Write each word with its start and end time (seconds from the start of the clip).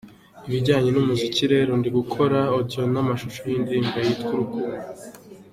Ibijyanye 0.47 0.89
n'umuziki 0.91 1.43
rero 1.53 1.71
ndi 1.79 1.89
gukora 1.97 2.37
audio 2.55 2.81
n'amashusho 2.93 3.41
y'indirimbo 3.51 3.97
yitwa 4.05 4.29
'Urukundo'. 4.29 4.83